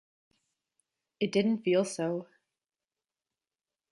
It 1.19 1.31
didn't 1.31 1.59
feel 1.59 1.85
so. 1.85 2.25